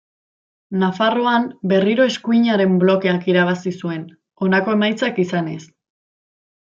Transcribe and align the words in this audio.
Nafarroan 0.83 1.43
berriro 1.73 2.07
Eskuinaren 2.13 2.79
blokeak 2.85 3.29
irabazi 3.33 3.75
zuen, 3.83 4.09
honako 4.47 4.75
emaitzak 4.79 5.21
izanez. 5.27 5.61